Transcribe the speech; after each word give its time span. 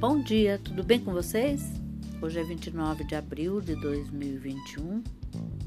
Bom 0.00 0.22
dia, 0.22 0.60
tudo 0.62 0.84
bem 0.84 1.00
com 1.00 1.12
vocês? 1.12 1.72
Hoje 2.22 2.38
é 2.38 2.44
29 2.44 3.02
de 3.02 3.16
abril 3.16 3.60
de 3.60 3.74
2021, 3.74 5.02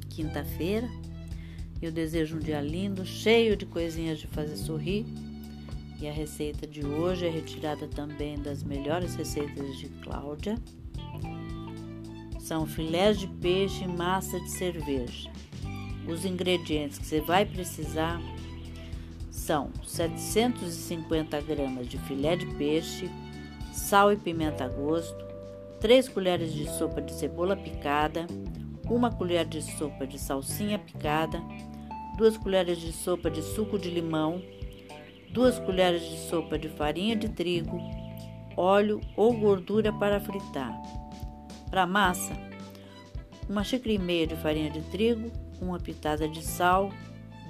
quinta-feira. 0.10 0.90
Eu 1.82 1.92
desejo 1.92 2.38
um 2.38 2.40
dia 2.40 2.62
lindo, 2.62 3.06
cheio 3.06 3.58
de 3.58 3.66
coisinhas 3.66 4.20
de 4.20 4.28
fazer 4.28 4.56
sorrir. 4.56 5.06
E 6.00 6.08
a 6.08 6.14
receita 6.14 6.66
de 6.66 6.86
hoje 6.86 7.28
é 7.28 7.30
retirada 7.30 7.90
também 7.90 8.42
das 8.42 8.64
melhores 8.64 9.16
receitas 9.16 9.78
de 9.78 9.90
Cláudia. 10.02 10.58
São 12.40 12.66
filés 12.66 13.20
de 13.20 13.28
peixe 13.28 13.84
e 13.84 13.88
massa 13.90 14.40
de 14.40 14.50
cerveja. 14.50 15.30
Os 16.08 16.24
ingredientes 16.24 16.98
que 16.98 17.06
você 17.06 17.20
vai 17.20 17.46
precisar 17.46 18.22
são 19.30 19.72
750 19.84 21.42
gramas 21.42 21.86
de 21.86 21.98
filé 21.98 22.38
de 22.38 22.46
peixe, 22.56 23.10
sal 23.72 24.12
e 24.12 24.18
pimenta 24.18 24.66
a 24.66 24.68
gosto, 24.68 25.26
3 25.80 26.10
colheres 26.10 26.54
de 26.54 26.70
sopa 26.70 27.02
de 27.02 27.14
cebola 27.14 27.56
picada, 27.56 28.28
1 28.90 29.10
colher 29.18 29.46
de 29.46 29.62
sopa 29.62 30.06
de 30.06 30.20
salsinha 30.20 30.78
picada, 30.78 31.42
2 32.18 32.38
colheres 32.38 32.78
de 32.78 32.92
sopa 32.92 33.32
de 33.32 33.42
suco 33.42 33.80
de 33.80 33.90
limão, 33.90 34.42
2 35.32 35.60
colheres 35.60 36.02
de 36.02 36.18
sopa 36.30 36.60
de 36.60 36.70
farinha 36.70 37.16
de 37.16 37.30
trigo, 37.30 37.80
óleo 38.56 39.00
ou 39.16 39.34
gordura 39.34 39.92
para 39.94 40.20
fritar. 40.20 40.80
Para 41.70 41.88
massa, 41.88 42.34
uma 43.50 43.64
xícara 43.64 43.94
e 43.94 43.98
meia 43.98 44.28
de 44.28 44.36
farinha 44.36 44.70
de 44.70 44.82
trigo, 44.92 45.32
uma 45.62 45.80
pitada 45.80 46.28
de 46.28 46.44
sal, 46.44 46.92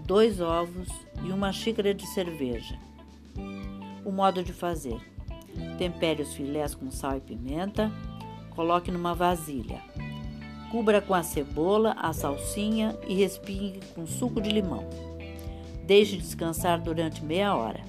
dois 0.06 0.40
ovos 0.40 0.90
e 1.24 1.32
uma 1.32 1.52
xícara 1.52 1.94
de 1.94 2.06
cerveja. 2.08 2.78
O 4.06 4.12
modo 4.12 4.44
de 4.44 4.54
fazer: 4.54 5.00
tempere 5.78 6.22
os 6.22 6.34
filés 6.34 6.76
com 6.76 6.92
sal 6.92 7.18
e 7.18 7.22
pimenta, 7.22 7.92
coloque 8.56 8.92
numa 8.92 9.14
vasilha. 9.14 9.82
Cubra 10.72 11.02
com 11.02 11.14
a 11.14 11.24
cebola, 11.24 11.96
a 11.98 12.14
salsinha 12.14 12.98
e 13.08 13.14
respingue 13.14 13.82
com 13.94 14.06
suco 14.06 14.40
de 14.40 14.50
limão. 14.50 14.88
Deixe 15.86 16.16
descansar 16.16 16.80
durante 16.80 17.24
meia 17.24 17.56
hora, 17.56 17.82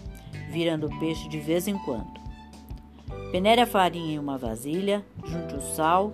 virando 0.51 0.87
o 0.87 0.99
peixe 0.99 1.29
de 1.29 1.39
vez 1.39 1.69
em 1.69 1.79
quando. 1.79 2.21
Peneire 3.31 3.61
a 3.61 3.67
farinha 3.67 4.15
em 4.15 4.19
uma 4.19 4.37
vasilha, 4.37 5.05
junte 5.25 5.55
o 5.55 5.61
sal, 5.61 6.13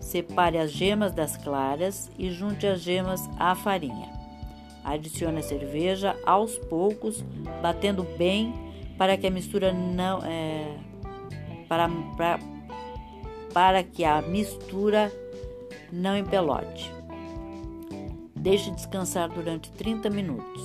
separe 0.00 0.58
as 0.58 0.72
gemas 0.72 1.12
das 1.12 1.36
claras 1.36 2.10
e 2.18 2.30
junte 2.30 2.66
as 2.66 2.80
gemas 2.80 3.28
à 3.38 3.54
farinha. 3.54 4.08
Adicione 4.84 5.38
a 5.38 5.42
cerveja 5.42 6.16
aos 6.24 6.56
poucos, 6.56 7.22
batendo 7.62 8.04
bem 8.16 8.52
para 8.98 9.16
que 9.16 9.28
a 9.28 9.30
mistura 9.30 9.72
não 9.72 10.18
é, 10.24 10.76
para, 11.68 11.88
para, 12.16 12.38
para 13.54 13.82
que 13.84 14.04
a 14.04 14.20
mistura 14.20 15.10
não 15.92 16.16
empelote. 16.16 16.92
Deixe 18.34 18.70
descansar 18.72 19.28
durante 19.28 19.70
30 19.72 20.10
minutos. 20.10 20.62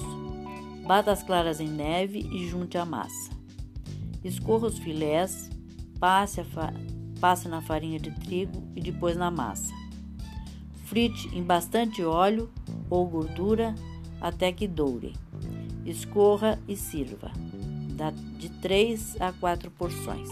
Bata 0.85 1.11
as 1.11 1.23
claras 1.23 1.59
em 1.59 1.69
neve 1.69 2.19
e 2.19 2.47
junte 2.47 2.77
a 2.77 2.85
massa. 2.85 3.31
Escorra 4.23 4.67
os 4.67 4.79
filés, 4.79 5.49
passe, 5.99 6.41
passe 7.19 7.47
na 7.47 7.61
farinha 7.61 7.99
de 7.99 8.11
trigo 8.11 8.63
e 8.75 8.81
depois 8.81 9.15
na 9.15 9.29
massa. 9.29 9.73
Frite 10.85 11.29
em 11.35 11.43
bastante 11.43 12.03
óleo 12.03 12.49
ou 12.89 13.07
gordura 13.07 13.73
até 14.19 14.51
que 14.51 14.67
doure. 14.67 15.13
Escorra 15.85 16.59
e 16.67 16.75
sirva, 16.75 17.31
de 18.37 18.49
3 18.49 19.21
a 19.21 19.31
4 19.33 19.71
porções. 19.71 20.29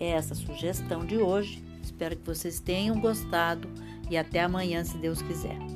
É 0.00 0.10
essa 0.10 0.34
sugestão 0.34 1.04
de 1.04 1.16
hoje. 1.16 1.62
Espero 1.82 2.16
que 2.16 2.26
vocês 2.26 2.60
tenham 2.60 3.00
gostado 3.00 3.68
e 4.10 4.16
até 4.16 4.42
amanhã, 4.42 4.84
se 4.84 4.96
Deus 4.98 5.22
quiser. 5.22 5.73